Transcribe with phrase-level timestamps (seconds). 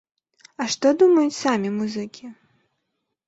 [0.63, 2.25] А што думаюць самі музыкі?